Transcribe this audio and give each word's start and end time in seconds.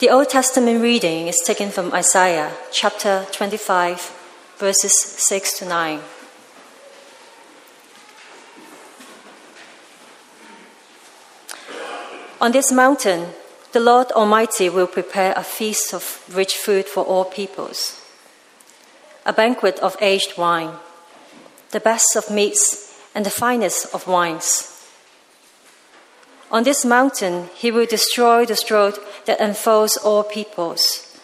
The 0.00 0.10
Old 0.10 0.28
Testament 0.28 0.82
reading 0.82 1.28
is 1.28 1.40
taken 1.46 1.70
from 1.70 1.92
Isaiah 1.92 2.50
chapter 2.72 3.26
25, 3.30 4.56
verses 4.58 4.92
6 5.00 5.58
to 5.60 5.66
9. 5.66 6.00
On 12.40 12.50
this 12.50 12.72
mountain, 12.72 13.28
the 13.70 13.78
Lord 13.78 14.10
Almighty 14.10 14.68
will 14.68 14.88
prepare 14.88 15.32
a 15.36 15.44
feast 15.44 15.94
of 15.94 16.24
rich 16.34 16.54
food 16.54 16.86
for 16.86 17.04
all 17.04 17.24
peoples, 17.24 18.02
a 19.24 19.32
banquet 19.32 19.78
of 19.78 19.96
aged 20.00 20.36
wine, 20.36 20.72
the 21.70 21.78
best 21.78 22.16
of 22.16 22.32
meats 22.32 22.98
and 23.14 23.24
the 23.24 23.30
finest 23.30 23.94
of 23.94 24.08
wines. 24.08 24.73
On 26.54 26.62
this 26.62 26.84
mountain, 26.84 27.50
he 27.56 27.72
will 27.72 27.84
destroy 27.84 28.46
the 28.46 28.54
throat 28.54 29.00
that 29.26 29.40
enfolds 29.40 29.96
all 29.96 30.22
peoples, 30.22 31.18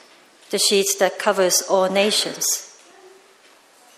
the 0.51 0.59
sheet 0.59 0.89
that 0.98 1.20
covers 1.20 1.62
all 1.62 1.89
nations. 1.89 2.77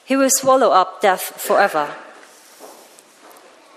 He 0.04 0.14
will 0.14 0.28
swallow 0.28 0.72
up 0.72 1.00
death 1.00 1.22
forever. 1.40 1.94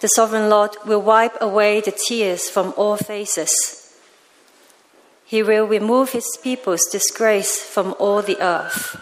The 0.02 0.10
sovereign 0.10 0.50
Lord 0.50 0.76
will 0.86 1.02
wipe 1.02 1.38
away 1.40 1.80
the 1.80 1.98
tears 2.08 2.50
from 2.50 2.74
all 2.76 2.98
faces. 2.98 3.54
He 5.24 5.42
will 5.42 5.66
remove 5.66 6.12
his 6.12 6.38
people's 6.44 6.86
disgrace 6.92 7.64
from 7.64 7.96
all 8.00 8.22
the 8.22 8.42
earth. 8.42 9.00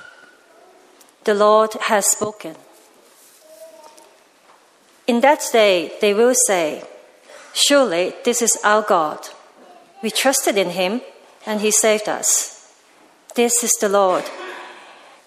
The 1.23 1.33
Lord 1.33 1.73
has 1.89 2.05
spoken. 2.05 2.55
In 5.07 5.21
that 5.21 5.41
day, 5.51 5.93
they 6.01 6.13
will 6.13 6.35
say, 6.45 6.83
Surely 7.53 8.15
this 8.23 8.41
is 8.41 8.59
our 8.63 8.81
God. 8.81 9.29
We 10.01 10.09
trusted 10.09 10.57
in 10.57 10.71
him, 10.71 11.01
and 11.45 11.61
he 11.61 11.71
saved 11.71 12.09
us. 12.09 12.73
This 13.35 13.63
is 13.63 13.71
the 13.79 13.89
Lord. 13.89 14.25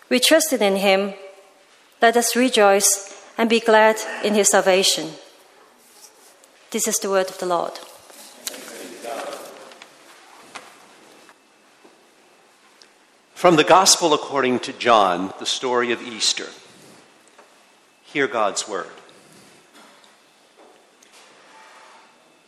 We 0.08 0.20
trusted 0.20 0.60
in 0.60 0.77
him. 0.77 1.14
Let 2.02 2.16
us 2.16 2.36
rejoice 2.36 3.24
and 3.38 3.48
be 3.48 3.60
glad 3.60 3.97
in 4.22 4.34
his 4.34 4.50
salvation. 4.50 5.10
This 6.70 6.88
is 6.88 6.98
the 6.98 7.10
word 7.10 7.30
of 7.30 7.38
the 7.38 7.47
Lord. 7.47 7.72
From 13.34 13.56
the 13.56 13.64
Gospel 13.64 14.14
according 14.14 14.60
to 14.60 14.72
John, 14.72 15.32
the 15.38 15.47
story 15.47 15.92
of 15.92 16.02
Easter. 16.02 16.48
Hear 18.02 18.27
God's 18.27 18.66
word. 18.66 18.91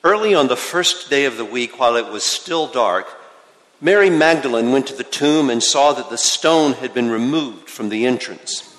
Early 0.04 0.34
on 0.34 0.46
the 0.48 0.56
first 0.56 1.10
day 1.10 1.24
of 1.24 1.36
the 1.36 1.44
week, 1.44 1.78
while 1.78 1.96
it 1.96 2.06
was 2.06 2.22
still 2.22 2.68
dark, 2.68 3.06
Mary 3.80 4.10
Magdalene 4.10 4.72
went 4.72 4.86
to 4.88 4.94
the 4.94 5.04
tomb 5.04 5.50
and 5.50 5.62
saw 5.62 5.92
that 5.92 6.10
the 6.10 6.18
stone 6.18 6.74
had 6.74 6.94
been 6.94 7.10
removed 7.10 7.68
from 7.68 7.88
the 7.88 8.06
entrance. 8.06 8.74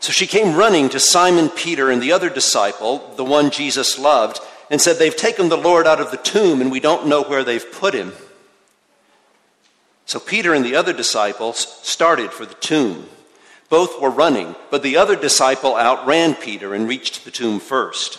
So 0.00 0.12
she 0.12 0.26
came 0.26 0.56
running 0.56 0.88
to 0.90 1.00
Simon 1.00 1.48
Peter 1.48 1.90
and 1.90 2.02
the 2.02 2.12
other 2.12 2.28
disciple, 2.28 3.14
the 3.16 3.24
one 3.24 3.50
Jesus 3.50 3.98
loved, 3.98 4.40
and 4.70 4.80
said, 4.80 4.98
They've 4.98 5.14
taken 5.14 5.48
the 5.48 5.56
Lord 5.56 5.86
out 5.86 6.00
of 6.00 6.10
the 6.10 6.16
tomb, 6.16 6.60
and 6.60 6.72
we 6.72 6.80
don't 6.80 7.06
know 7.06 7.22
where 7.22 7.44
they've 7.44 7.72
put 7.72 7.94
him. 7.94 8.12
So 10.06 10.18
Peter 10.18 10.54
and 10.54 10.64
the 10.64 10.74
other 10.74 10.92
disciples 10.92 11.58
started 11.86 12.32
for 12.32 12.44
the 12.44 12.54
tomb. 12.54 13.06
Both 13.68 14.00
were 14.00 14.10
running, 14.10 14.56
but 14.70 14.82
the 14.82 14.96
other 14.96 15.16
disciple 15.16 15.76
outran 15.76 16.34
Peter 16.34 16.74
and 16.74 16.88
reached 16.88 17.24
the 17.24 17.30
tomb 17.30 17.60
first. 17.60 18.18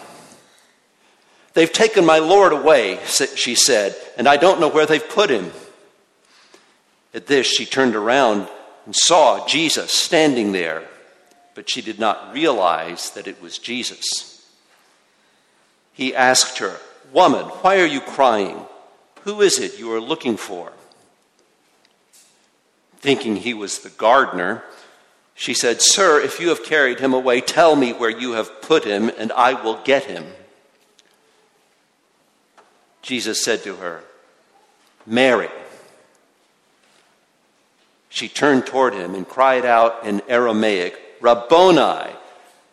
They've 1.53 1.71
taken 1.71 2.05
my 2.05 2.19
Lord 2.19 2.53
away, 2.53 2.99
she 3.35 3.55
said, 3.55 3.95
and 4.17 4.27
I 4.27 4.37
don't 4.37 4.59
know 4.59 4.69
where 4.69 4.85
they've 4.85 5.09
put 5.09 5.29
him. 5.29 5.51
At 7.13 7.27
this, 7.27 7.47
she 7.47 7.65
turned 7.65 7.95
around 7.95 8.47
and 8.85 8.95
saw 8.95 9.45
Jesus 9.47 9.91
standing 9.91 10.53
there 10.53 10.87
but 11.53 11.69
she 11.69 11.81
did 11.81 11.99
not 11.99 12.33
realize 12.33 13.11
that 13.11 13.27
it 13.27 13.41
was 13.41 13.57
Jesus. 13.57 14.45
He 15.93 16.15
asked 16.15 16.59
her, 16.59 16.77
Woman, 17.11 17.45
why 17.45 17.79
are 17.79 17.85
you 17.85 18.01
crying? 18.01 18.59
Who 19.23 19.41
is 19.41 19.59
it 19.59 19.77
you 19.77 19.93
are 19.93 20.01
looking 20.01 20.37
for? 20.37 20.71
Thinking 22.97 23.35
he 23.35 23.53
was 23.53 23.79
the 23.79 23.89
gardener, 23.89 24.63
she 25.33 25.53
said, 25.53 25.81
Sir, 25.81 26.21
if 26.21 26.39
you 26.39 26.49
have 26.49 26.63
carried 26.63 26.99
him 26.99 27.13
away, 27.13 27.41
tell 27.41 27.75
me 27.75 27.93
where 27.93 28.09
you 28.09 28.33
have 28.33 28.61
put 28.61 28.83
him, 28.83 29.11
and 29.17 29.31
I 29.31 29.53
will 29.53 29.81
get 29.83 30.05
him. 30.05 30.25
Jesus 33.01 33.43
said 33.43 33.63
to 33.63 33.77
her, 33.77 34.03
Mary. 35.05 35.49
She 38.09 38.27
turned 38.27 38.65
toward 38.65 38.93
him 38.93 39.15
and 39.15 39.27
cried 39.27 39.65
out 39.65 40.05
in 40.05 40.21
Aramaic, 40.27 40.99
Rabboni, 41.21 42.11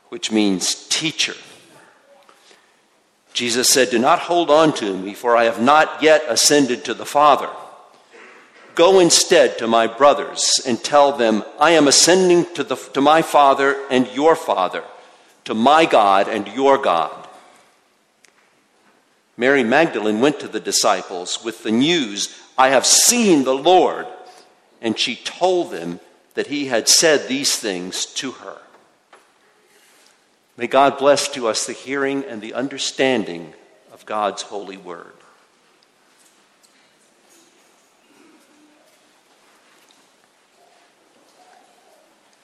which 0.09 0.33
means 0.33 0.89
teacher. 0.89 1.35
Jesus 3.33 3.69
said, 3.69 3.91
Do 3.91 4.01
not 4.01 4.19
hold 4.19 4.51
on 4.51 4.73
to 4.75 4.97
me, 4.97 5.15
for 5.15 5.37
I 5.37 5.45
have 5.45 5.61
not 5.61 6.03
yet 6.03 6.25
ascended 6.27 6.85
to 6.85 6.95
the 6.95 7.07
Father. 7.07 7.49
Go 8.75 8.99
instead 8.99 9.59
to 9.59 9.69
my 9.69 9.87
brothers 9.87 10.61
and 10.67 10.83
tell 10.83 11.13
them, 11.13 11.45
I 11.61 11.71
am 11.71 11.87
ascending 11.87 12.53
to, 12.55 12.65
the, 12.65 12.75
to 12.75 13.01
my 13.01 13.23
Father 13.23 13.77
and 13.91 14.09
your 14.09 14.35
Father, 14.35 14.83
to 15.45 15.55
my 15.55 15.85
God 15.85 16.29
and 16.29 16.49
your 16.49 16.79
God. 16.79 17.28
Mary 19.39 19.63
Magdalene 19.63 20.21
went 20.21 20.41
to 20.41 20.49
the 20.49 20.59
disciples 20.59 21.45
with 21.45 21.63
the 21.63 21.71
news, 21.71 22.37
I 22.59 22.71
have 22.71 22.85
seen 22.85 23.45
the 23.45 23.55
Lord. 23.55 24.09
And 24.83 24.99
she 24.99 25.15
told 25.15 25.71
them 25.71 26.01
that 26.35 26.49
he 26.49 26.67
had 26.67 26.89
said 26.89 27.29
these 27.29 27.57
things 27.57 28.05
to 28.05 28.33
her. 28.33 28.59
May 30.57 30.67
God 30.67 30.99
bless 30.99 31.29
to 31.29 31.47
us 31.47 31.67
the 31.67 31.73
hearing 31.73 32.25
and 32.25 32.43
the 32.43 32.53
understanding 32.53 33.55
of 33.93 34.05
God's 34.05 34.43
holy 34.43 34.77
word. 34.77 35.13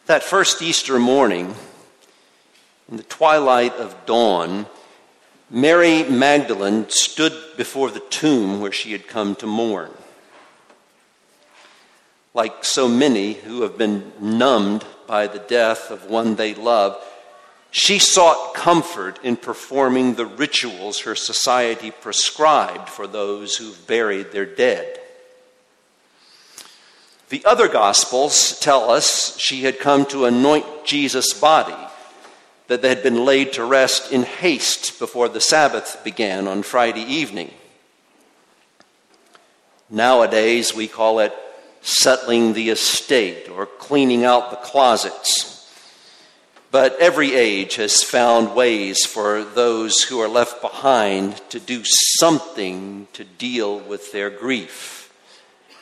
That 0.06 0.22
first 0.22 0.62
Easter 0.62 1.00
morning, 1.00 1.56
in 2.88 2.98
the 2.98 3.02
twilight 3.02 3.74
of 3.74 4.06
dawn, 4.06 4.66
Mary 5.50 6.02
Magdalene 6.04 6.88
stood 6.88 7.32
before 7.56 7.90
the 7.90 8.00
tomb 8.00 8.60
where 8.60 8.72
she 8.72 8.92
had 8.92 9.06
come 9.06 9.34
to 9.36 9.46
mourn 9.46 9.90
like 12.34 12.64
so 12.64 12.88
many 12.88 13.34
who 13.34 13.62
have 13.62 13.78
been 13.78 14.12
numbed 14.20 14.84
by 15.06 15.28
the 15.28 15.38
death 15.38 15.90
of 15.90 16.10
one 16.10 16.34
they 16.34 16.52
love, 16.52 17.00
she 17.70 17.98
sought 17.98 18.54
comfort 18.54 19.18
in 19.22 19.36
performing 19.36 20.14
the 20.14 20.26
rituals 20.26 21.00
her 21.00 21.14
society 21.14 21.90
prescribed 21.90 22.88
for 22.88 23.06
those 23.06 23.56
who've 23.56 23.86
buried 23.86 24.32
their 24.32 24.46
dead. 24.46 24.98
The 27.28 27.44
other 27.44 27.68
Gospels 27.68 28.58
tell 28.60 28.90
us 28.90 29.38
she 29.38 29.62
had 29.62 29.78
come 29.78 30.04
to 30.06 30.26
anoint 30.26 30.66
Jesus' 30.84 31.32
body 31.32 31.74
that 32.66 32.82
they 32.82 32.88
had 32.88 33.02
been 33.02 33.24
laid 33.24 33.52
to 33.54 33.64
rest 33.64 34.12
in 34.12 34.22
haste 34.22 34.98
before 34.98 35.28
the 35.28 35.40
Sabbath 35.40 36.00
began 36.02 36.48
on 36.48 36.62
Friday 36.62 37.02
evening. 37.02 37.50
Nowadays, 39.90 40.74
we 40.74 40.88
call 40.88 41.20
it 41.20 41.34
settling 41.82 42.54
the 42.54 42.70
estate 42.70 43.48
or 43.50 43.66
cleaning 43.66 44.24
out 44.24 44.50
the 44.50 44.56
closets. 44.56 45.50
But 46.70 46.98
every 46.98 47.34
age 47.34 47.76
has 47.76 48.02
found 48.02 48.56
ways 48.56 49.04
for 49.04 49.44
those 49.44 50.02
who 50.02 50.20
are 50.20 50.28
left 50.28 50.60
behind 50.60 51.36
to 51.50 51.60
do 51.60 51.82
something 51.84 53.06
to 53.12 53.22
deal 53.22 53.78
with 53.78 54.10
their 54.10 54.30
grief, 54.30 55.12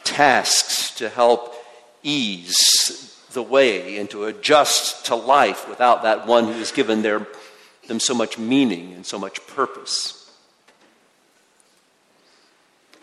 tasks 0.05 0.95
to 0.97 1.09
help 1.09 1.55
ease 2.03 3.22
the 3.33 3.43
way 3.43 3.99
and 3.99 4.09
to 4.11 4.25
adjust 4.25 5.07
to 5.07 5.15
life 5.15 5.69
without 5.69 6.03
that 6.03 6.27
one 6.27 6.47
who 6.47 6.53
has 6.55 6.73
given 6.73 7.03
their, 7.03 7.27
them 7.89 8.01
so 8.01 8.15
much 8.15 8.39
meaning 8.39 8.93
and 8.93 9.05
so 9.05 9.19
much 9.19 9.45
purpose. 9.47 10.19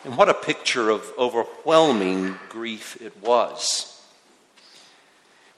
And 0.06 0.16
what 0.16 0.30
a 0.30 0.34
picture 0.34 0.90
of 0.90 1.12
overwhelming 1.18 2.36
grief 2.48 3.02
it 3.02 3.22
was. 3.22 4.02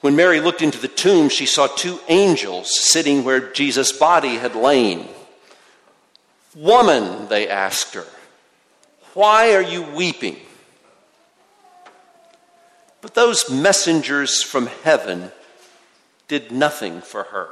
When 0.00 0.16
Mary 0.16 0.40
looked 0.40 0.62
into 0.62 0.80
the 0.80 0.88
tomb, 0.88 1.28
she 1.28 1.46
saw 1.46 1.68
two 1.68 2.00
angels 2.08 2.76
sitting 2.76 3.22
where 3.22 3.52
Jesus' 3.52 3.92
body 3.92 4.36
had 4.36 4.56
lain. 4.56 5.08
Woman, 6.56 7.28
they 7.28 7.48
asked 7.48 7.94
her, 7.94 8.06
why 9.14 9.54
are 9.54 9.62
you 9.62 9.82
weeping? 9.82 10.36
But 13.02 13.14
those 13.14 13.50
messengers 13.50 14.42
from 14.42 14.68
heaven 14.84 15.32
did 16.28 16.52
nothing 16.52 17.02
for 17.02 17.24
her. 17.24 17.48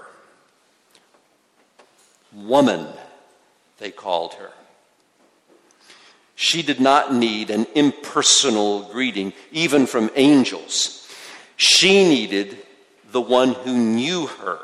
Woman, 2.33 2.87
they 3.79 3.91
called 3.91 4.35
her. 4.35 4.53
She 6.37 6.63
did 6.63 6.81
not 6.81 7.13
need 7.13 7.51
an 7.51 7.67
impersonal 7.75 8.85
greeting, 8.85 9.35
even 9.51 9.87
from 9.87 10.11
angels. 10.15 11.07
She 11.57 12.09
needed 12.09 12.57
the 13.11 13.21
one 13.21 13.53
who 13.53 13.77
knew 13.77 14.27
her, 14.27 14.61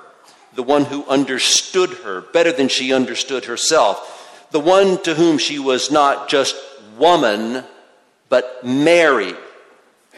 the 0.55 0.63
one 0.63 0.85
who 0.85 1.05
understood 1.07 1.91
her 1.91 2.21
better 2.21 2.53
than 2.53 2.69
she 2.69 2.95
understood 2.95 3.47
herself, 3.47 4.49
the 4.53 4.61
one 4.61 5.03
to 5.03 5.15
whom 5.15 5.37
she 5.37 5.59
was 5.59 5.91
not 5.91 6.29
just 6.29 6.57
woman, 6.97 7.65
but 8.29 8.65
Mary, 8.65 9.35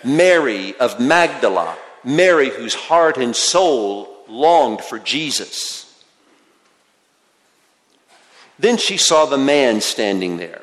Mary 0.05 0.75
of 0.77 1.01
Magdala, 1.01 1.77
Mary 2.05 2.51
whose 2.51 2.75
heart 2.75 3.17
and 3.17 3.35
soul 3.35 4.17
longed 4.29 4.81
for 4.81 4.99
Jesus. 4.99 5.85
Then 8.59 8.77
she 8.77 8.97
saw 8.97 9.27
the 9.27 9.39
man 9.39 9.81
standing 9.81 10.37
there. 10.37 10.63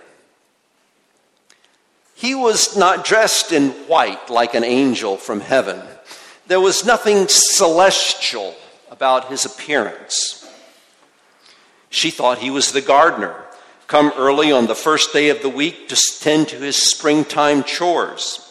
He 2.13 2.35
was 2.35 2.77
not 2.77 3.05
dressed 3.05 3.51
in 3.51 3.71
white 3.87 4.29
like 4.29 4.53
an 4.53 4.63
angel 4.63 5.17
from 5.17 5.41
heaven. 5.41 5.81
There 6.47 6.59
was 6.59 6.85
nothing 6.85 7.27
celestial 7.27 8.55
about 8.89 9.29
his 9.29 9.45
appearance. 9.45 10.41
She 11.89 12.11
thought 12.11 12.39
he 12.39 12.49
was 12.49 12.71
the 12.71 12.81
gardener, 12.81 13.43
come 13.87 14.11
early 14.17 14.51
on 14.51 14.67
the 14.67 14.75
first 14.75 15.13
day 15.13 15.29
of 15.29 15.41
the 15.41 15.49
week 15.49 15.87
to 15.89 16.19
tend 16.19 16.49
to 16.49 16.57
his 16.57 16.77
springtime 16.77 17.63
chores. 17.63 18.44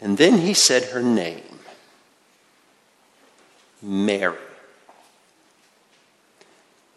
And 0.00 0.16
then 0.16 0.38
he 0.38 0.54
said 0.54 0.84
her 0.84 1.02
name 1.02 1.42
Mary. 3.82 4.38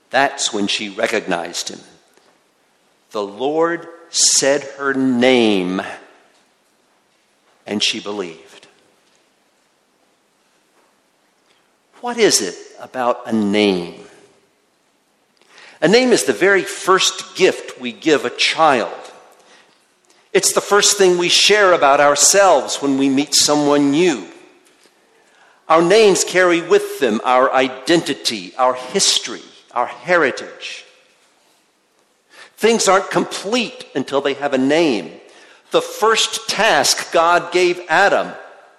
That's 0.09 0.53
when 0.53 0.67
she 0.67 0.89
recognized 0.89 1.69
him. 1.69 1.79
The 3.11 3.23
Lord 3.23 3.87
said 4.09 4.61
her 4.77 4.93
name, 4.93 5.81
and 7.65 7.81
she 7.81 7.99
believed. 7.99 8.67
What 12.01 12.17
is 12.17 12.41
it 12.41 12.55
about 12.79 13.27
a 13.27 13.31
name? 13.31 14.03
A 15.81 15.87
name 15.87 16.11
is 16.11 16.25
the 16.25 16.33
very 16.33 16.63
first 16.63 17.35
gift 17.35 17.79
we 17.79 17.91
give 17.91 18.25
a 18.25 18.29
child. 18.29 19.02
It's 20.33 20.53
the 20.53 20.61
first 20.61 20.97
thing 20.97 21.17
we 21.17 21.29
share 21.29 21.73
about 21.73 21.99
ourselves 21.99 22.81
when 22.81 22.97
we 22.97 23.07
meet 23.07 23.35
someone 23.35 23.91
new. 23.91 24.27
Our 25.69 25.81
names 25.81 26.23
carry 26.23 26.61
with 26.61 26.99
them 26.99 27.21
our 27.23 27.53
identity, 27.53 28.53
our 28.57 28.73
history, 28.73 29.43
our 29.71 29.85
heritage. 29.85 30.85
Things 32.57 32.87
aren't 32.87 33.11
complete 33.11 33.85
until 33.93 34.21
they 34.21 34.33
have 34.33 34.53
a 34.53 34.57
name. 34.57 35.11
The 35.71 35.81
first 35.81 36.49
task 36.49 37.11
God 37.11 37.51
gave 37.51 37.79
Adam 37.87 38.33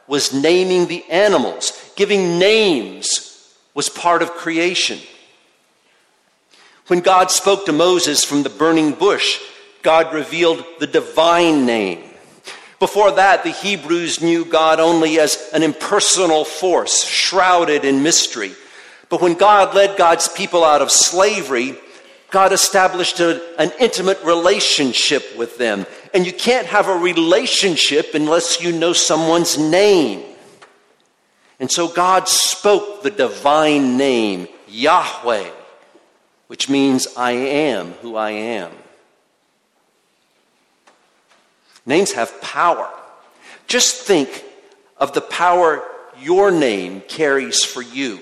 was 0.06 0.34
naming 0.34 0.86
the 0.86 1.04
animals. 1.08 1.72
Giving 1.96 2.38
names 2.38 3.54
was 3.74 3.88
part 3.88 4.22
of 4.22 4.32
creation. 4.32 4.98
When 6.88 7.00
God 7.00 7.30
spoke 7.30 7.64
to 7.66 7.72
Moses 7.72 8.24
from 8.24 8.42
the 8.42 8.50
burning 8.50 8.92
bush, 8.92 9.40
God 9.84 10.14
revealed 10.14 10.64
the 10.80 10.86
divine 10.86 11.66
name. 11.66 12.02
Before 12.80 13.12
that, 13.12 13.44
the 13.44 13.50
Hebrews 13.50 14.20
knew 14.22 14.44
God 14.44 14.80
only 14.80 15.20
as 15.20 15.50
an 15.52 15.62
impersonal 15.62 16.44
force, 16.44 17.04
shrouded 17.04 17.84
in 17.84 18.02
mystery. 18.02 18.52
But 19.10 19.20
when 19.20 19.34
God 19.34 19.74
led 19.74 19.96
God's 19.96 20.28
people 20.28 20.64
out 20.64 20.82
of 20.82 20.90
slavery, 20.90 21.76
God 22.30 22.52
established 22.52 23.20
a, 23.20 23.60
an 23.60 23.72
intimate 23.78 24.20
relationship 24.24 25.36
with 25.36 25.58
them. 25.58 25.86
And 26.14 26.26
you 26.26 26.32
can't 26.32 26.66
have 26.66 26.88
a 26.88 26.96
relationship 26.96 28.14
unless 28.14 28.62
you 28.62 28.72
know 28.72 28.94
someone's 28.94 29.58
name. 29.58 30.24
And 31.60 31.70
so 31.70 31.88
God 31.88 32.26
spoke 32.26 33.02
the 33.02 33.10
divine 33.10 33.98
name, 33.98 34.48
Yahweh, 34.66 35.50
which 36.46 36.68
means 36.70 37.06
I 37.16 37.32
am 37.32 37.92
who 38.02 38.16
I 38.16 38.30
am. 38.30 38.72
Names 41.86 42.12
have 42.12 42.40
power. 42.40 42.90
Just 43.66 44.02
think 44.02 44.44
of 44.96 45.12
the 45.12 45.20
power 45.20 45.82
your 46.20 46.50
name 46.50 47.02
carries 47.02 47.64
for 47.64 47.82
you. 47.82 48.20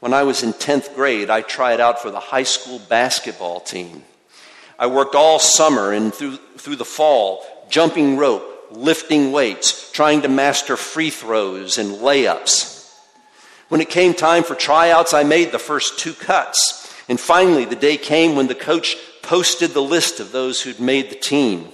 When 0.00 0.12
I 0.12 0.24
was 0.24 0.42
in 0.42 0.52
10th 0.52 0.94
grade, 0.94 1.30
I 1.30 1.40
tried 1.40 1.80
out 1.80 2.00
for 2.00 2.10
the 2.10 2.20
high 2.20 2.42
school 2.42 2.78
basketball 2.88 3.60
team. 3.60 4.04
I 4.78 4.88
worked 4.88 5.14
all 5.14 5.38
summer 5.38 5.92
and 5.92 6.12
through, 6.12 6.36
through 6.58 6.76
the 6.76 6.84
fall, 6.84 7.44
jumping 7.70 8.16
rope, 8.16 8.68
lifting 8.70 9.32
weights, 9.32 9.90
trying 9.92 10.22
to 10.22 10.28
master 10.28 10.76
free 10.76 11.10
throws 11.10 11.78
and 11.78 11.96
layups. 11.96 12.74
When 13.68 13.80
it 13.80 13.88
came 13.90 14.14
time 14.14 14.44
for 14.44 14.54
tryouts, 14.54 15.14
I 15.14 15.24
made 15.24 15.50
the 15.50 15.58
first 15.58 15.98
two 15.98 16.12
cuts. 16.12 16.94
And 17.08 17.18
finally, 17.18 17.64
the 17.64 17.76
day 17.76 17.96
came 17.96 18.36
when 18.36 18.48
the 18.48 18.54
coach 18.54 18.96
posted 19.26 19.72
the 19.72 19.82
list 19.82 20.20
of 20.20 20.32
those 20.32 20.62
who'd 20.62 20.80
made 20.80 21.10
the 21.10 21.16
team. 21.16 21.68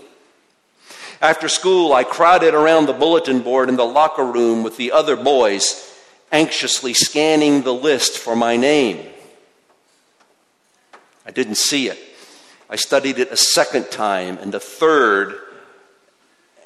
After 1.21 1.49
school, 1.49 1.93
I 1.93 2.03
crowded 2.03 2.55
around 2.55 2.87
the 2.87 2.93
bulletin 2.93 3.43
board 3.43 3.69
in 3.69 3.77
the 3.77 3.85
locker 3.85 4.25
room 4.25 4.63
with 4.65 4.77
the 4.77 4.91
other 4.91 5.15
boys 5.15 5.89
anxiously 6.33 6.95
scanning 6.95 7.63
the 7.63 7.75
list 7.75 8.19
for 8.19 8.35
my 8.35 8.57
name. 8.57 9.07
I 11.27 11.31
didn't 11.31 11.57
see 11.57 11.89
it. 11.89 11.99
I 12.69 12.77
studied 12.77 13.19
it 13.19 13.31
a 13.31 13.37
second 13.37 13.91
time 13.91 14.39
and 14.39 14.55
a 14.55 14.59
third, 14.59 15.39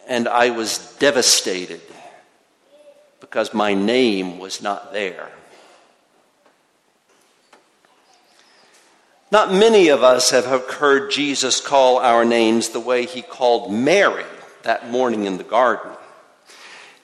and 0.06 0.28
I 0.28 0.50
was 0.50 0.96
devastated 1.00 1.80
because 3.20 3.52
my 3.52 3.74
name 3.74 4.38
was 4.38 4.62
not 4.62 4.92
there. 4.92 5.28
Not 9.36 9.52
many 9.52 9.88
of 9.88 10.02
us 10.02 10.30
have 10.30 10.46
heard 10.46 11.10
Jesus 11.10 11.60
call 11.60 11.98
our 11.98 12.24
names 12.24 12.70
the 12.70 12.80
way 12.80 13.04
he 13.04 13.20
called 13.20 13.70
Mary 13.70 14.24
that 14.62 14.90
morning 14.90 15.26
in 15.26 15.36
the 15.36 15.44
garden. 15.44 15.92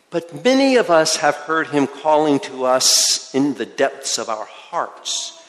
But 0.08 0.42
many 0.42 0.76
of 0.76 0.88
us 0.88 1.16
have 1.16 1.34
heard 1.34 1.66
him 1.66 1.86
calling 1.86 2.40
to 2.40 2.64
us 2.64 3.34
in 3.34 3.52
the 3.52 3.66
depths 3.66 4.16
of 4.16 4.30
our 4.30 4.46
hearts, 4.46 5.42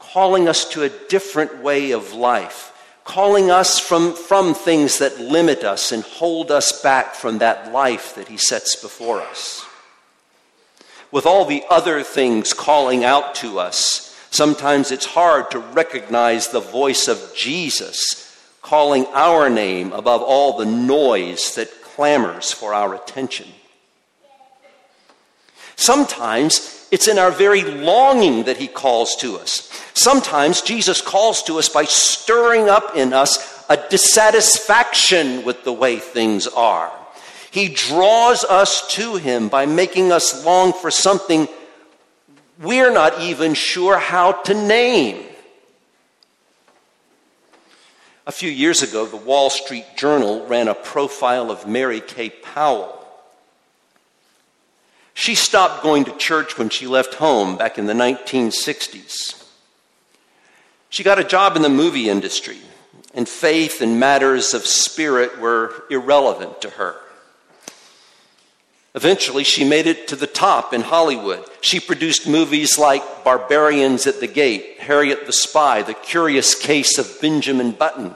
calling 0.00 0.48
us 0.48 0.68
to 0.70 0.82
a 0.82 0.88
different 0.88 1.62
way 1.62 1.92
of 1.92 2.12
life, 2.12 2.72
calling 3.04 3.52
us 3.52 3.78
from, 3.78 4.14
from 4.14 4.52
things 4.52 4.98
that 4.98 5.20
limit 5.20 5.62
us 5.62 5.92
and 5.92 6.02
hold 6.02 6.50
us 6.50 6.82
back 6.82 7.14
from 7.14 7.38
that 7.38 7.70
life 7.70 8.16
that 8.16 8.26
he 8.26 8.36
sets 8.36 8.74
before 8.74 9.20
us. 9.20 9.64
With 11.12 11.24
all 11.24 11.44
the 11.44 11.62
other 11.70 12.02
things 12.02 12.52
calling 12.52 13.04
out 13.04 13.36
to 13.36 13.60
us, 13.60 14.10
sometimes 14.34 14.90
it's 14.90 15.06
hard 15.06 15.50
to 15.50 15.58
recognize 15.58 16.48
the 16.48 16.60
voice 16.60 17.08
of 17.08 17.32
Jesus 17.36 18.24
calling 18.62 19.06
our 19.12 19.48
name 19.48 19.92
above 19.92 20.22
all 20.22 20.56
the 20.56 20.66
noise 20.66 21.54
that 21.54 21.70
clamors 21.82 22.50
for 22.50 22.74
our 22.74 22.94
attention. 22.94 23.46
Sometimes 25.76 26.88
it's 26.90 27.08
in 27.08 27.18
our 27.18 27.30
very 27.30 27.62
longing 27.62 28.44
that 28.44 28.56
he 28.56 28.68
calls 28.68 29.16
to 29.16 29.36
us. 29.36 29.70
Sometimes 29.94 30.62
Jesus 30.62 31.00
calls 31.00 31.42
to 31.44 31.58
us 31.58 31.68
by 31.68 31.84
stirring 31.84 32.68
up 32.68 32.96
in 32.96 33.12
us 33.12 33.64
a 33.68 33.76
dissatisfaction 33.88 35.44
with 35.44 35.64
the 35.64 35.72
way 35.72 35.98
things 35.98 36.46
are. 36.46 36.92
He 37.50 37.68
draws 37.68 38.44
us 38.44 38.94
to 38.94 39.16
him 39.16 39.48
by 39.48 39.66
making 39.66 40.10
us 40.10 40.44
long 40.44 40.72
for 40.72 40.90
something 40.90 41.48
we're 42.60 42.92
not 42.92 43.20
even 43.20 43.54
sure 43.54 43.98
how 43.98 44.32
to 44.32 44.54
name. 44.54 45.24
A 48.26 48.32
few 48.32 48.50
years 48.50 48.82
ago, 48.82 49.04
the 49.04 49.16
Wall 49.16 49.50
Street 49.50 49.84
Journal 49.96 50.46
ran 50.46 50.68
a 50.68 50.74
profile 50.74 51.50
of 51.50 51.66
Mary 51.66 52.00
Kay 52.00 52.30
Powell. 52.30 53.04
She 55.12 55.34
stopped 55.34 55.82
going 55.82 56.04
to 56.04 56.16
church 56.16 56.58
when 56.58 56.70
she 56.70 56.86
left 56.86 57.14
home 57.14 57.56
back 57.56 57.78
in 57.78 57.86
the 57.86 57.92
1960s. 57.92 59.44
She 60.88 61.02
got 61.02 61.18
a 61.18 61.24
job 61.24 61.56
in 61.56 61.62
the 61.62 61.68
movie 61.68 62.08
industry, 62.08 62.58
and 63.14 63.28
faith 63.28 63.80
and 63.80 64.00
matters 64.00 64.54
of 64.54 64.66
spirit 64.66 65.38
were 65.38 65.84
irrelevant 65.90 66.62
to 66.62 66.70
her. 66.70 66.96
Eventually, 68.94 69.42
she 69.42 69.64
made 69.64 69.86
it 69.88 70.06
to 70.08 70.16
the 70.16 70.26
top 70.26 70.72
in 70.72 70.82
Hollywood. 70.82 71.44
She 71.60 71.80
produced 71.80 72.28
movies 72.28 72.78
like 72.78 73.24
Barbarians 73.24 74.06
at 74.06 74.20
the 74.20 74.28
Gate, 74.28 74.78
Harriet 74.78 75.26
the 75.26 75.32
Spy, 75.32 75.82
The 75.82 75.94
Curious 75.94 76.54
Case 76.54 76.96
of 76.96 77.20
Benjamin 77.20 77.72
Button. 77.72 78.14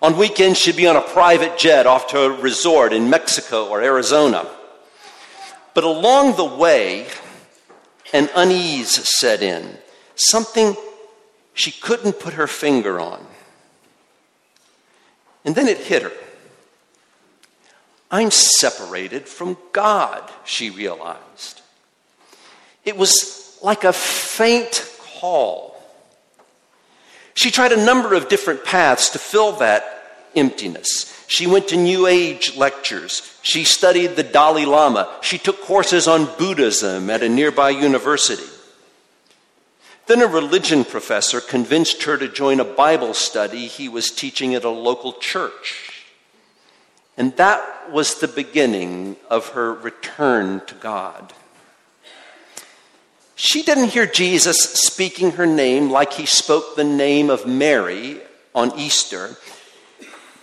On 0.00 0.16
weekends, 0.16 0.58
she'd 0.58 0.76
be 0.76 0.86
on 0.86 0.96
a 0.96 1.02
private 1.02 1.58
jet 1.58 1.86
off 1.86 2.06
to 2.08 2.20
a 2.20 2.40
resort 2.40 2.94
in 2.94 3.10
Mexico 3.10 3.68
or 3.68 3.82
Arizona. 3.82 4.48
But 5.74 5.84
along 5.84 6.36
the 6.36 6.44
way, 6.44 7.06
an 8.14 8.30
unease 8.34 9.08
set 9.18 9.42
in, 9.42 9.76
something 10.14 10.74
she 11.52 11.70
couldn't 11.70 12.14
put 12.14 12.34
her 12.34 12.46
finger 12.46 12.98
on. 12.98 13.26
And 15.44 15.54
then 15.54 15.68
it 15.68 15.78
hit 15.78 16.02
her. 16.02 16.12
I'm 18.10 18.30
separated 18.30 19.28
from 19.28 19.56
God, 19.72 20.30
she 20.44 20.70
realized. 20.70 21.60
It 22.84 22.96
was 22.96 23.58
like 23.62 23.84
a 23.84 23.92
faint 23.92 24.90
call. 25.18 25.80
She 27.34 27.50
tried 27.50 27.72
a 27.72 27.84
number 27.84 28.14
of 28.14 28.28
different 28.28 28.64
paths 28.64 29.10
to 29.10 29.18
fill 29.18 29.52
that 29.52 30.28
emptiness. 30.34 31.14
She 31.28 31.46
went 31.46 31.68
to 31.68 31.76
New 31.76 32.06
Age 32.06 32.56
lectures. 32.56 33.38
She 33.42 33.64
studied 33.64 34.16
the 34.16 34.22
Dalai 34.22 34.64
Lama. 34.64 35.14
She 35.20 35.36
took 35.36 35.60
courses 35.60 36.08
on 36.08 36.34
Buddhism 36.38 37.10
at 37.10 37.22
a 37.22 37.28
nearby 37.28 37.70
university. 37.70 38.50
Then 40.06 40.22
a 40.22 40.26
religion 40.26 40.84
professor 40.84 41.42
convinced 41.42 42.02
her 42.04 42.16
to 42.16 42.28
join 42.28 42.60
a 42.60 42.64
Bible 42.64 43.12
study 43.12 43.66
he 43.66 43.90
was 43.90 44.10
teaching 44.10 44.54
at 44.54 44.64
a 44.64 44.70
local 44.70 45.12
church. 45.12 45.87
And 47.18 47.36
that 47.36 47.90
was 47.90 48.14
the 48.14 48.28
beginning 48.28 49.16
of 49.28 49.48
her 49.48 49.74
return 49.74 50.62
to 50.66 50.74
God. 50.76 51.34
She 53.34 53.62
didn't 53.64 53.88
hear 53.88 54.06
Jesus 54.06 54.56
speaking 54.56 55.32
her 55.32 55.46
name 55.46 55.90
like 55.90 56.12
he 56.12 56.26
spoke 56.26 56.76
the 56.76 56.84
name 56.84 57.28
of 57.28 57.44
Mary 57.44 58.20
on 58.54 58.78
Easter, 58.78 59.36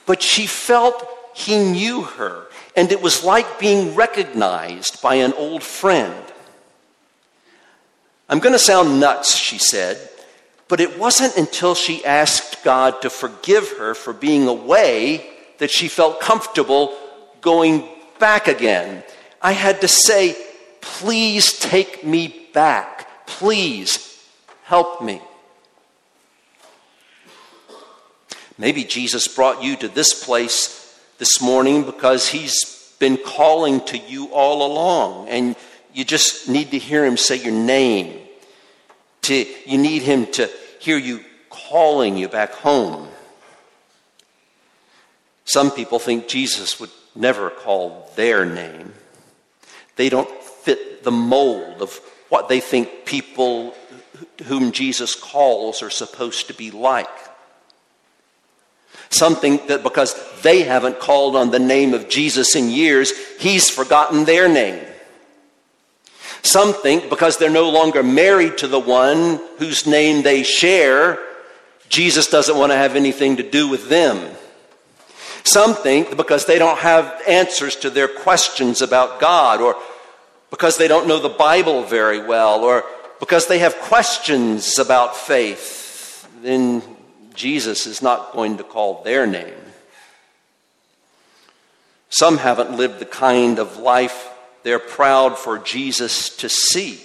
but 0.05 0.21
she 0.21 0.47
felt 0.47 1.07
he 1.33 1.57
knew 1.57 2.01
her, 2.03 2.47
and 2.75 2.91
it 2.91 3.01
was 3.01 3.23
like 3.23 3.57
being 3.57 3.95
recognized 3.95 5.01
by 5.01 5.15
an 5.15 5.31
old 5.33 5.63
friend. 5.63 6.13
I'm 8.27 8.39
going 8.39 8.53
to 8.53 8.59
sound 8.59 8.99
nuts, 8.99 9.35
she 9.35 9.57
said, 9.57 10.09
but 10.67 10.81
it 10.81 10.99
wasn't 10.99 11.37
until 11.37 11.73
she 11.73 12.03
asked 12.03 12.63
God 12.65 13.01
to 13.01 13.09
forgive 13.09 13.77
her 13.77 13.93
for 13.93 14.11
being 14.11 14.47
away 14.49 15.34
that 15.57 15.71
she 15.71 15.87
felt 15.87 16.19
comfortable 16.19 16.95
going 17.41 17.87
back 18.19 18.47
again. 18.47 19.03
I 19.41 19.51
had 19.51 19.81
to 19.81 19.87
say, 19.87 20.35
Please 20.81 21.57
take 21.57 22.05
me 22.05 22.47
back. 22.53 23.25
Please 23.25 24.23
help 24.63 25.01
me. 25.01 25.19
Maybe 28.57 28.83
Jesus 28.83 29.27
brought 29.27 29.63
you 29.63 29.75
to 29.77 29.87
this 29.87 30.23
place 30.23 31.01
this 31.17 31.41
morning 31.41 31.83
because 31.83 32.29
he's 32.29 32.93
been 32.99 33.17
calling 33.17 33.81
to 33.85 33.97
you 33.97 34.27
all 34.27 34.65
along, 34.65 35.27
and 35.27 35.55
you 35.93 36.05
just 36.05 36.47
need 36.47 36.71
to 36.71 36.77
hear 36.77 37.03
him 37.03 37.17
say 37.17 37.35
your 37.35 37.53
name. 37.53 38.21
To, 39.23 39.45
you 39.65 39.77
need 39.77 40.03
him 40.03 40.27
to 40.33 40.49
hear 40.79 40.97
you 40.97 41.21
calling 41.49 42.15
you 42.15 42.29
back 42.29 42.53
home. 42.53 43.07
Some 45.45 45.71
people 45.71 45.99
think 45.99 46.27
Jesus 46.27 46.79
would 46.79 46.89
never 47.15 47.49
call 47.49 48.11
their 48.15 48.45
name. 48.45 48.93
They 49.95 50.09
don't 50.09 50.29
fit 50.43 51.03
the 51.03 51.11
mold 51.11 51.81
of 51.81 51.99
what 52.29 52.49
they 52.49 52.59
think 52.59 53.05
people 53.05 53.75
whom 54.45 54.71
Jesus 54.71 55.15
calls 55.15 55.81
are 55.81 55.89
supposed 55.89 56.47
to 56.47 56.53
be 56.53 56.71
like. 56.71 57.07
Some 59.09 59.35
think 59.35 59.67
that 59.67 59.83
because 59.83 60.15
they 60.41 60.63
haven't 60.63 60.99
called 60.99 61.35
on 61.35 61.51
the 61.51 61.59
name 61.59 61.93
of 61.93 62.09
Jesus 62.09 62.55
in 62.55 62.69
years, 62.69 63.13
he's 63.39 63.69
forgotten 63.69 64.25
their 64.25 64.49
name. 64.49 64.83
Some 66.41 66.73
think 66.73 67.09
because 67.09 67.37
they're 67.37 67.49
no 67.49 67.69
longer 67.69 68.03
married 68.03 68.57
to 68.59 68.67
the 68.67 68.79
one 68.79 69.39
whose 69.57 69.87
name 69.87 70.23
they 70.23 70.43
share, 70.43 71.19
Jesus 71.87 72.27
doesn't 72.27 72.57
want 72.57 72.71
to 72.71 72.77
have 72.77 72.95
anything 72.95 73.37
to 73.37 73.49
do 73.49 73.67
with 73.67 73.89
them. 73.89 74.35
Some 75.45 75.75
think 75.75 76.17
because 76.17 76.45
they 76.45 76.57
don't 76.57 76.79
have 76.79 77.21
answers 77.27 77.75
to 77.77 77.91
their 77.91 78.07
questions 78.07 78.81
about 78.81 79.19
God, 79.19 79.61
or 79.61 79.77
because 80.49 80.77
they 80.77 80.87
don't 80.87 81.07
know 81.07 81.19
the 81.19 81.29
Bible 81.29 81.83
very 81.83 82.19
well, 82.19 82.63
or 82.63 82.83
because 83.19 83.45
they 83.47 83.59
have 83.59 83.75
questions 83.75 84.79
about 84.79 85.15
faith, 85.15 86.27
then 86.41 86.81
Jesus 87.35 87.85
is 87.85 88.01
not 88.01 88.33
going 88.33 88.57
to 88.57 88.63
call 88.63 89.03
their 89.03 89.27
name. 89.27 89.53
Some 92.09 92.39
haven't 92.39 92.75
lived 92.75 92.99
the 92.99 93.05
kind 93.05 93.59
of 93.59 93.77
life 93.77 94.29
they're 94.63 94.79
proud 94.79 95.37
for 95.37 95.59
Jesus 95.59 96.35
to 96.37 96.49
see. 96.49 96.99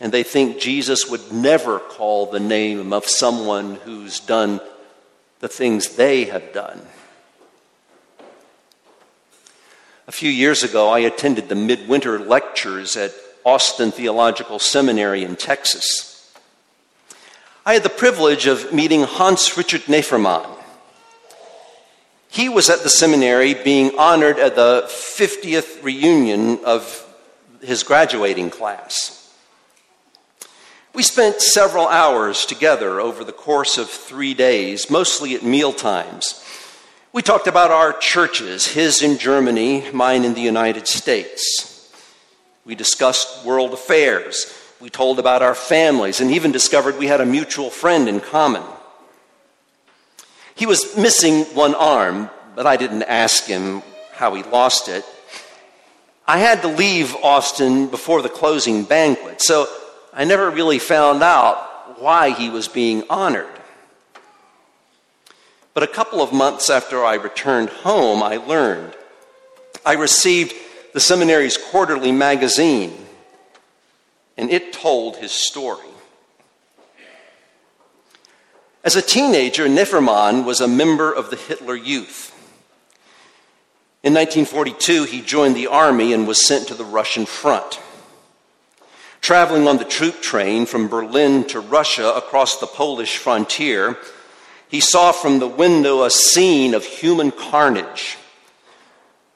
And 0.00 0.12
they 0.12 0.22
think 0.22 0.60
Jesus 0.60 1.10
would 1.10 1.30
never 1.30 1.78
call 1.78 2.26
the 2.26 2.40
name 2.40 2.92
of 2.92 3.04
someone 3.04 3.74
who's 3.74 4.18
done 4.20 4.60
the 5.40 5.48
things 5.48 5.96
they 5.96 6.24
have 6.24 6.54
done. 6.54 6.80
A 10.08 10.10
few 10.10 10.30
years 10.30 10.62
ago, 10.62 10.88
I 10.88 11.00
attended 11.00 11.50
the 11.50 11.54
midwinter 11.54 12.18
lectures 12.18 12.96
at 12.96 13.12
Austin 13.44 13.90
Theological 13.90 14.58
Seminary 14.58 15.22
in 15.22 15.36
Texas. 15.36 16.32
I 17.66 17.74
had 17.74 17.82
the 17.82 17.90
privilege 17.90 18.46
of 18.46 18.72
meeting 18.72 19.02
Hans 19.02 19.54
Richard 19.58 19.82
Nevermann. 19.82 20.48
He 22.30 22.48
was 22.48 22.70
at 22.70 22.82
the 22.82 22.88
seminary 22.88 23.52
being 23.52 23.98
honored 23.98 24.38
at 24.38 24.56
the 24.56 24.84
50th 24.86 25.82
reunion 25.84 26.60
of 26.64 27.04
his 27.60 27.82
graduating 27.82 28.48
class. 28.48 29.30
We 30.94 31.02
spent 31.02 31.42
several 31.42 31.86
hours 31.86 32.46
together 32.46 32.98
over 32.98 33.24
the 33.24 33.32
course 33.32 33.76
of 33.76 33.90
three 33.90 34.32
days, 34.32 34.88
mostly 34.88 35.34
at 35.34 35.42
meal 35.42 35.74
times. 35.74 36.42
We 37.10 37.22
talked 37.22 37.46
about 37.46 37.70
our 37.70 37.94
churches, 37.94 38.66
his 38.66 39.00
in 39.00 39.16
Germany, 39.16 39.90
mine 39.92 40.24
in 40.24 40.34
the 40.34 40.42
United 40.42 40.86
States. 40.86 41.90
We 42.66 42.74
discussed 42.74 43.46
world 43.46 43.72
affairs. 43.72 44.54
We 44.78 44.90
told 44.90 45.18
about 45.18 45.40
our 45.40 45.54
families 45.54 46.20
and 46.20 46.30
even 46.30 46.52
discovered 46.52 46.98
we 46.98 47.06
had 47.06 47.22
a 47.22 47.26
mutual 47.26 47.70
friend 47.70 48.10
in 48.10 48.20
common. 48.20 48.62
He 50.54 50.66
was 50.66 50.98
missing 50.98 51.44
one 51.54 51.74
arm, 51.74 52.28
but 52.54 52.66
I 52.66 52.76
didn't 52.76 53.04
ask 53.04 53.46
him 53.46 53.82
how 54.12 54.34
he 54.34 54.42
lost 54.42 54.88
it. 54.88 55.02
I 56.26 56.36
had 56.36 56.60
to 56.60 56.68
leave 56.68 57.16
Austin 57.16 57.86
before 57.86 58.20
the 58.20 58.28
closing 58.28 58.84
banquet, 58.84 59.40
so 59.40 59.66
I 60.12 60.24
never 60.24 60.50
really 60.50 60.78
found 60.78 61.22
out 61.22 61.98
why 62.00 62.30
he 62.30 62.50
was 62.50 62.68
being 62.68 63.02
honored. 63.08 63.57
But 65.78 65.88
a 65.88 65.92
couple 65.94 66.20
of 66.20 66.32
months 66.32 66.70
after 66.70 67.04
I 67.04 67.14
returned 67.14 67.68
home, 67.68 68.20
I 68.20 68.38
learned. 68.38 68.96
I 69.86 69.92
received 69.92 70.52
the 70.92 70.98
seminary's 70.98 71.56
quarterly 71.56 72.10
magazine, 72.10 73.06
and 74.36 74.50
it 74.50 74.72
told 74.72 75.18
his 75.18 75.30
story. 75.30 75.86
As 78.82 78.96
a 78.96 79.02
teenager, 79.02 79.68
Nevermann 79.68 80.44
was 80.44 80.60
a 80.60 80.66
member 80.66 81.12
of 81.12 81.30
the 81.30 81.36
Hitler 81.36 81.76
Youth. 81.76 82.32
In 84.02 84.12
1942, 84.14 85.04
he 85.04 85.20
joined 85.20 85.54
the 85.54 85.68
army 85.68 86.12
and 86.12 86.26
was 86.26 86.44
sent 86.44 86.66
to 86.66 86.74
the 86.74 86.84
Russian 86.84 87.24
front. 87.24 87.80
Traveling 89.20 89.68
on 89.68 89.76
the 89.76 89.84
troop 89.84 90.22
train 90.22 90.66
from 90.66 90.88
Berlin 90.88 91.44
to 91.44 91.60
Russia 91.60 92.12
across 92.14 92.58
the 92.58 92.66
Polish 92.66 93.16
frontier, 93.16 93.96
he 94.68 94.80
saw 94.80 95.12
from 95.12 95.38
the 95.38 95.48
window 95.48 96.04
a 96.04 96.10
scene 96.10 96.74
of 96.74 96.84
human 96.84 97.30
carnage. 97.30 98.16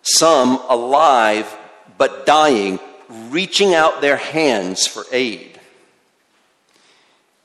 Some 0.02 0.60
alive 0.68 1.52
but 1.96 2.26
dying, 2.26 2.78
reaching 3.08 3.74
out 3.74 4.00
their 4.00 4.16
hands 4.16 4.86
for 4.86 5.04
aid. 5.12 5.58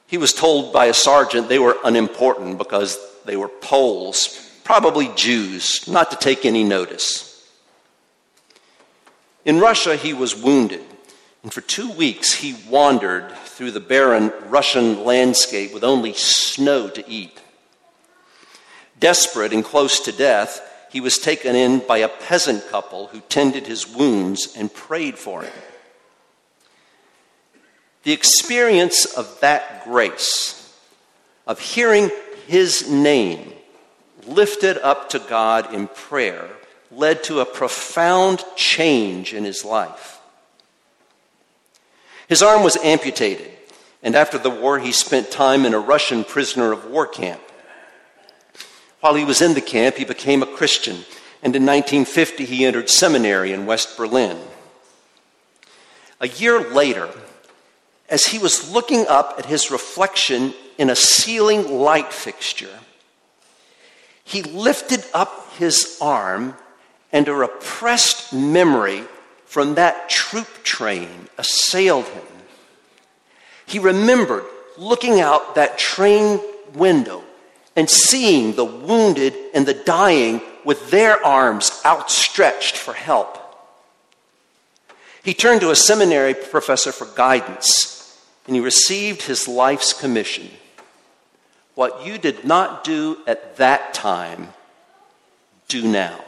He 0.07 0.17
was 0.17 0.33
told 0.33 0.73
by 0.73 0.85
a 0.85 0.93
sergeant 0.93 1.49
they 1.49 1.59
were 1.59 1.77
unimportant 1.83 2.57
because 2.57 2.97
they 3.25 3.35
were 3.35 3.49
Poles, 3.49 4.51
probably 4.63 5.11
Jews, 5.15 5.87
not 5.87 6.11
to 6.11 6.17
take 6.17 6.45
any 6.45 6.63
notice. 6.63 7.27
In 9.45 9.59
Russia, 9.59 9.95
he 9.95 10.13
was 10.13 10.35
wounded, 10.35 10.83
and 11.43 11.53
for 11.53 11.61
two 11.61 11.91
weeks 11.91 12.33
he 12.33 12.55
wandered 12.69 13.31
through 13.45 13.71
the 13.71 13.79
barren 13.79 14.31
Russian 14.47 15.03
landscape 15.03 15.73
with 15.73 15.83
only 15.83 16.13
snow 16.13 16.89
to 16.89 17.09
eat. 17.09 17.39
Desperate 18.99 19.53
and 19.53 19.63
close 19.63 19.99
to 20.01 20.11
death, 20.11 20.61
he 20.91 21.01
was 21.01 21.17
taken 21.17 21.55
in 21.55 21.79
by 21.79 21.99
a 21.99 22.07
peasant 22.07 22.67
couple 22.69 23.07
who 23.07 23.19
tended 23.21 23.67
his 23.67 23.87
wounds 23.87 24.55
and 24.55 24.73
prayed 24.73 25.17
for 25.17 25.43
him. 25.43 25.53
The 28.03 28.13
experience 28.13 29.05
of 29.05 29.39
that 29.41 29.83
grace, 29.83 30.73
of 31.45 31.59
hearing 31.59 32.09
his 32.47 32.89
name 32.89 33.53
lifted 34.25 34.77
up 34.77 35.09
to 35.09 35.19
God 35.19 35.73
in 35.73 35.87
prayer, 35.87 36.49
led 36.91 37.23
to 37.25 37.41
a 37.41 37.45
profound 37.45 38.43
change 38.55 39.33
in 39.33 39.43
his 39.43 39.65
life. 39.65 40.19
His 42.27 42.41
arm 42.41 42.63
was 42.63 42.77
amputated, 42.77 43.51
and 44.03 44.15
after 44.15 44.37
the 44.37 44.49
war, 44.49 44.79
he 44.79 44.91
spent 44.91 45.31
time 45.31 45.65
in 45.65 45.73
a 45.73 45.79
Russian 45.79 46.23
prisoner 46.23 46.71
of 46.71 46.85
war 46.85 47.07
camp. 47.07 47.41
While 49.07 49.15
he 49.15 49.23
was 49.23 49.41
in 49.41 49.53
the 49.53 49.61
camp, 49.61 49.95
he 49.95 50.03
became 50.03 50.43
a 50.43 50.45
Christian, 50.45 50.95
and 51.41 51.55
in 51.55 51.65
1950 51.65 52.43
he 52.43 52.65
entered 52.65 52.89
seminary 52.89 53.53
in 53.53 53.65
West 53.65 53.95
Berlin. 53.95 54.37
A 56.19 56.27
year 56.27 56.59
later, 56.59 57.07
as 58.09 58.25
he 58.25 58.37
was 58.37 58.69
looking 58.69 59.07
up 59.07 59.35
at 59.37 59.45
his 59.45 59.71
reflection 59.71 60.53
in 60.77 60.89
a 60.89 60.95
ceiling 60.97 61.71
light 61.71 62.11
fixture, 62.11 62.79
he 64.25 64.43
lifted 64.43 65.05
up 65.13 65.53
his 65.53 65.97
arm, 66.01 66.55
and 67.13 67.29
a 67.29 67.33
repressed 67.33 68.33
memory 68.33 69.05
from 69.45 69.75
that 69.75 70.09
troop 70.09 70.49
train 70.63 71.29
assailed 71.37 72.09
him. 72.09 72.25
He 73.65 73.79
remembered 73.79 74.43
looking 74.77 75.21
out 75.21 75.55
that 75.55 75.77
train 75.77 76.41
window 76.73 77.23
and 77.77 77.89
seeing 77.89 78.53
the 78.53 78.65
wounded 78.65 79.35
and 79.53 79.65
the 79.65 79.73
dying 79.73 80.41
with 80.65 80.89
their 80.89 81.23
arms 81.25 81.79
outstretched 81.85 82.75
for 82.75 82.93
help. 82.93 83.37
He 85.23 85.33
turned 85.33 85.61
to 85.61 85.71
a 85.71 85.75
seminary 85.75 86.33
professor 86.33 86.91
for 86.91 87.07
guidance 87.15 88.19
and 88.47 88.55
he 88.55 88.61
received 88.61 89.21
his 89.21 89.47
life's 89.47 89.93
commission. 89.93 90.49
What 91.75 92.05
you 92.05 92.17
did 92.17 92.43
not 92.43 92.83
do 92.83 93.19
at 93.27 93.57
that 93.57 93.93
time, 93.93 94.49
do 95.67 95.83
now. 95.83 96.23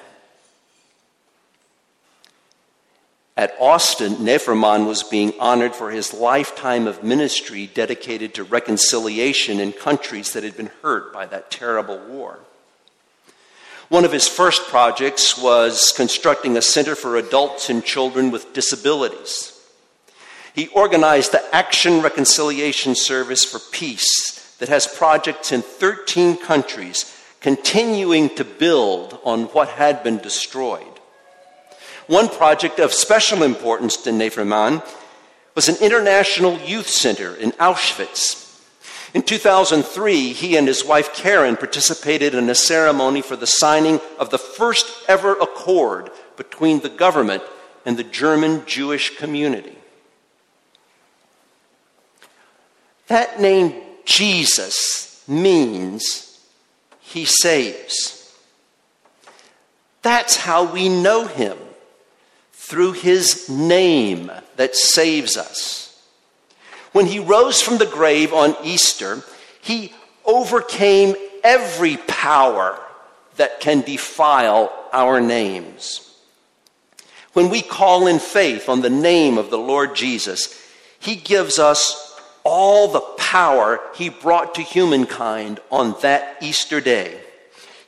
At 3.39 3.55
Austin, 3.57 4.15
Nevermann 4.15 4.85
was 4.85 5.01
being 5.01 5.31
honored 5.39 5.73
for 5.73 5.91
his 5.91 6.13
lifetime 6.13 6.87
of 6.87 7.05
ministry 7.05 7.67
dedicated 7.73 8.33
to 8.33 8.43
reconciliation 8.43 9.61
in 9.61 9.71
countries 9.71 10.33
that 10.33 10.43
had 10.43 10.57
been 10.57 10.71
hurt 10.81 11.13
by 11.13 11.25
that 11.27 11.49
terrible 11.49 11.99
war. 11.99 12.39
One 13.87 14.03
of 14.03 14.11
his 14.11 14.27
first 14.27 14.63
projects 14.67 15.37
was 15.37 15.93
constructing 15.95 16.57
a 16.57 16.61
center 16.61 16.95
for 16.95 17.15
adults 17.15 17.69
and 17.69 17.81
children 17.81 18.29
with 18.29 18.51
disabilities. 18.51 19.57
He 20.53 20.67
organized 20.67 21.31
the 21.31 21.55
Action 21.55 22.01
Reconciliation 22.01 22.93
Service 22.93 23.45
for 23.45 23.59
Peace 23.71 24.53
that 24.59 24.67
has 24.67 24.85
projects 24.85 25.53
in 25.53 25.61
13 25.61 26.35
countries, 26.35 27.17
continuing 27.39 28.35
to 28.35 28.43
build 28.43 29.17
on 29.23 29.43
what 29.43 29.69
had 29.69 30.03
been 30.03 30.17
destroyed. 30.17 30.98
One 32.09 32.27
project 32.27 32.79
of 32.79 32.91
special 32.91 33.43
importance 33.43 33.95
to 33.97 34.09
Nevermann 34.09 34.81
was 35.53 35.69
an 35.69 35.75
international 35.79 36.57
youth 36.57 36.89
center 36.89 37.35
in 37.35 37.51
Auschwitz. 37.51 38.63
In 39.13 39.21
2003, 39.21 40.33
he 40.33 40.57
and 40.57 40.67
his 40.67 40.83
wife 40.83 41.13
Karen 41.13 41.55
participated 41.55 42.33
in 42.33 42.49
a 42.49 42.55
ceremony 42.55 43.21
for 43.21 43.35
the 43.35 43.45
signing 43.45 43.99
of 44.17 44.31
the 44.31 44.39
first 44.39 45.07
ever 45.07 45.33
accord 45.33 46.09
between 46.35 46.79
the 46.79 46.89
government 46.89 47.43
and 47.85 47.95
the 47.95 48.03
German 48.03 48.63
Jewish 48.65 49.15
community. 49.15 49.77
That 53.05 53.39
name 53.39 53.83
Jesus 54.03 55.23
means 55.27 56.43
he 57.01 57.25
saves. 57.25 58.35
That's 60.01 60.37
how 60.37 60.63
we 60.63 60.89
know 60.89 61.27
him 61.27 61.55
through 62.69 62.91
his 62.91 63.49
name 63.49 64.31
that 64.55 64.75
saves 64.75 65.37
us. 65.37 65.99
When 66.91 67.07
he 67.07 67.17
rose 67.17 67.63
from 67.63 67.79
the 67.79 67.87
grave 67.87 68.31
on 68.31 68.55
Easter, 68.63 69.23
he 69.59 69.91
overcame 70.23 71.15
every 71.43 71.97
power 71.97 72.79
that 73.37 73.59
can 73.59 73.81
defile 73.81 74.71
our 74.93 75.19
names. 75.19 76.15
When 77.33 77.49
we 77.49 77.63
call 77.63 78.05
in 78.05 78.19
faith 78.19 78.69
on 78.69 78.81
the 78.81 78.89
name 78.91 79.39
of 79.39 79.49
the 79.49 79.57
Lord 79.57 79.95
Jesus, 79.95 80.55
he 80.99 81.15
gives 81.15 81.57
us 81.57 82.21
all 82.43 82.87
the 82.87 83.01
power 83.17 83.81
he 83.95 84.09
brought 84.09 84.53
to 84.55 84.61
humankind 84.61 85.59
on 85.71 85.95
that 86.03 86.37
Easter 86.39 86.81
day. 86.81 87.19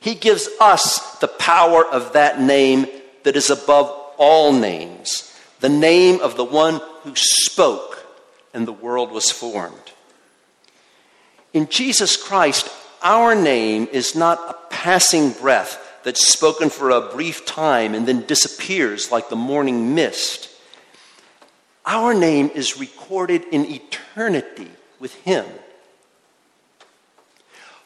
He 0.00 0.16
gives 0.16 0.48
us 0.60 1.18
the 1.18 1.28
power 1.28 1.86
of 1.86 2.14
that 2.14 2.40
name 2.40 2.88
that 3.22 3.36
is 3.36 3.48
above 3.48 4.01
all 4.18 4.52
names, 4.52 5.36
the 5.60 5.68
name 5.68 6.20
of 6.20 6.36
the 6.36 6.44
one 6.44 6.80
who 7.02 7.14
spoke 7.14 8.04
and 8.54 8.66
the 8.66 8.72
world 8.72 9.10
was 9.10 9.30
formed. 9.30 9.92
In 11.52 11.68
Jesus 11.68 12.16
Christ, 12.16 12.68
our 13.02 13.34
name 13.34 13.88
is 13.92 14.14
not 14.14 14.38
a 14.48 14.74
passing 14.74 15.30
breath 15.32 15.78
that's 16.04 16.26
spoken 16.26 16.70
for 16.70 16.90
a 16.90 17.12
brief 17.12 17.44
time 17.44 17.94
and 17.94 18.06
then 18.06 18.26
disappears 18.26 19.12
like 19.12 19.28
the 19.28 19.36
morning 19.36 19.94
mist. 19.94 20.48
Our 21.84 22.14
name 22.14 22.50
is 22.54 22.78
recorded 22.78 23.44
in 23.50 23.66
eternity 23.66 24.70
with 24.98 25.14
Him. 25.16 25.44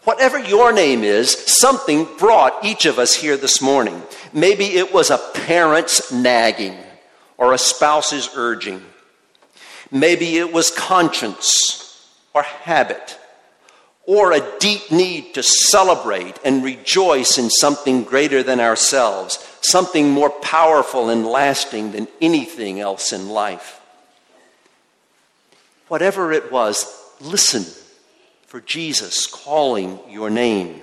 Whatever 0.07 0.39
your 0.39 0.73
name 0.73 1.03
is, 1.03 1.33
something 1.33 2.07
brought 2.17 2.65
each 2.65 2.87
of 2.87 3.01
us 3.01 3.13
here 3.13 3.37
this 3.37 3.61
morning. 3.61 4.01
Maybe 4.33 4.77
it 4.77 4.95
was 4.95 5.11
a 5.11 5.19
parent's 5.19 6.13
nagging 6.13 6.77
or 7.37 7.53
a 7.53 7.59
spouse's 7.59 8.31
urging. 8.37 8.83
Maybe 9.91 10.37
it 10.37 10.53
was 10.53 10.71
conscience 10.71 12.09
or 12.33 12.45
habit 12.45 13.19
or 14.05 14.31
a 14.31 14.59
deep 14.61 14.93
need 14.93 15.35
to 15.35 15.43
celebrate 15.43 16.39
and 16.45 16.63
rejoice 16.63 17.37
in 17.37 17.51
something 17.51 18.05
greater 18.05 18.45
than 18.45 18.61
ourselves, 18.61 19.45
something 19.61 20.09
more 20.09 20.31
powerful 20.31 21.11
and 21.11 21.27
lasting 21.27 21.91
than 21.91 22.07
anything 22.21 22.79
else 22.79 23.13
in 23.13 23.29
life. 23.29 23.81
Whatever 25.89 26.33
it 26.33 26.53
was, 26.53 26.87
listen 27.21 27.65
for 28.47 28.61
Jesus 28.61 29.27
calling 29.27 29.99
your 30.09 30.31
name. 30.31 30.81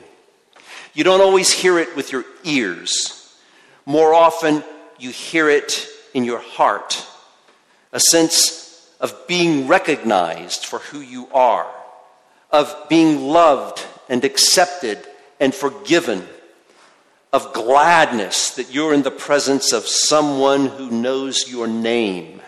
You 0.93 1.03
don't 1.03 1.21
always 1.21 1.51
hear 1.51 1.79
it 1.79 1.95
with 1.95 2.11
your 2.11 2.25
ears. 2.43 3.35
More 3.85 4.13
often, 4.13 4.63
you 4.99 5.09
hear 5.09 5.49
it 5.49 5.87
in 6.13 6.23
your 6.23 6.39
heart. 6.39 7.05
A 7.91 7.99
sense 7.99 8.91
of 8.99 9.27
being 9.27 9.67
recognized 9.67 10.65
for 10.65 10.79
who 10.79 10.99
you 10.99 11.27
are, 11.33 11.67
of 12.51 12.75
being 12.89 13.27
loved 13.27 13.85
and 14.09 14.23
accepted 14.23 14.99
and 15.39 15.55
forgiven, 15.55 16.27
of 17.31 17.53
gladness 17.53 18.51
that 18.51 18.73
you're 18.73 18.93
in 18.93 19.01
the 19.01 19.11
presence 19.11 19.73
of 19.73 19.87
someone 19.87 20.67
who 20.67 20.91
knows 20.91 21.49
your 21.49 21.67
name, 21.67 22.41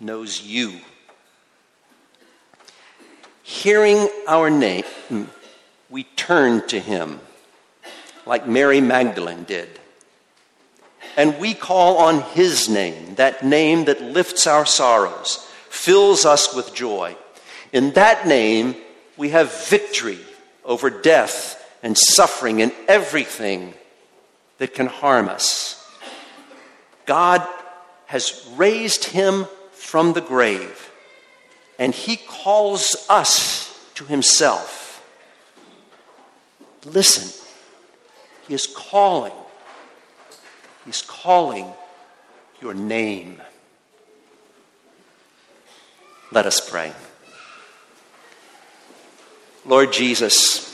knows 0.00 0.42
you 0.42 0.80
hearing 3.52 4.08
our 4.26 4.48
name, 4.48 4.84
we 5.90 6.04
turn 6.16 6.66
to 6.68 6.80
him 6.80 7.20
like 8.24 8.48
Mary 8.48 8.80
Magdalene 8.80 9.44
did. 9.44 9.68
And 11.18 11.38
we 11.38 11.52
call 11.52 11.98
on 11.98 12.22
his 12.32 12.70
name, 12.70 13.16
that 13.16 13.44
name 13.44 13.84
that 13.84 14.00
lifts 14.00 14.46
our 14.46 14.64
sorrows. 14.64 15.46
fills 15.68 16.26
us 16.26 16.54
with 16.54 16.74
joy. 16.74 17.16
In 17.72 17.92
that 17.92 18.26
name, 18.26 18.76
we 19.16 19.30
have 19.30 19.66
victory 19.68 20.18
over 20.64 20.90
death 20.90 21.58
and 21.82 21.96
suffering 21.96 22.60
and 22.60 22.72
everything 22.86 23.72
that 24.58 24.74
can 24.74 24.86
harm 24.86 25.28
us. 25.28 25.82
God 27.06 27.46
has 28.06 28.46
raised 28.54 29.06
him 29.06 29.46
from 29.72 30.12
the 30.12 30.20
grave, 30.20 30.91
and 31.78 31.94
he 31.94 32.16
calls 32.16 33.06
us 33.08 33.78
to 33.94 34.04
himself. 34.04 35.02
Listen, 36.84 37.42
he 38.48 38.54
is 38.54 38.66
calling. 38.66 39.32
He's 40.84 41.02
calling 41.02 41.72
your 42.60 42.74
name. 42.74 43.40
Let 46.32 46.46
us 46.46 46.60
pray. 46.68 46.92
Lord 49.64 49.92
Jesus, 49.92 50.68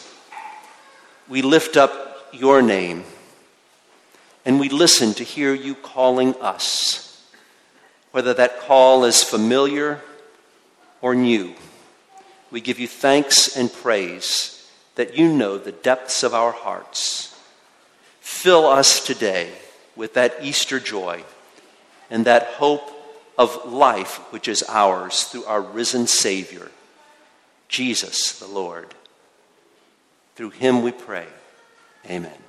we 1.29 1.43
lift 1.43 1.77
up 1.77 2.29
your 2.33 2.63
name 2.63 3.05
and 4.47 4.59
we 4.59 4.71
listen 4.71 5.13
to 5.15 5.25
hear 5.25 5.53
you 5.53 5.75
calling 5.75 6.35
us, 6.41 7.23
whether 8.13 8.33
that 8.33 8.61
call 8.61 9.05
is 9.05 9.23
familiar 9.23 10.01
or 11.01 11.15
new. 11.15 11.55
We 12.51 12.61
give 12.61 12.79
you 12.79 12.89
thanks 12.89 13.57
and 13.57 13.73
praise 13.73 14.71
that 14.95 15.17
you 15.17 15.33
know 15.33 15.59
the 15.59 15.73
depths 15.73 16.23
of 16.23 16.35
our 16.35 16.53
hearts. 16.53 17.39
Fill 18.21 18.67
us 18.67 19.05
today 19.05 19.51
with 19.97 20.15
that 20.15 20.37
Easter 20.43 20.81
joy 20.81 21.25
and 22.11 22.25
that 22.25 22.45
hope 22.45 22.91
of 23.37 23.71
life 23.71 24.17
which 24.33 24.49
is 24.49 24.65
ours 24.69 25.25
through 25.25 25.45
our 25.45 25.63
risen 25.63 26.07
Savior, 26.07 26.71
Jesus 27.69 28.39
the 28.39 28.47
Lord. 28.47 28.95
Through 30.35 30.51
him 30.51 30.83
we 30.83 30.93
pray. 30.93 31.27
Amen. 32.09 32.48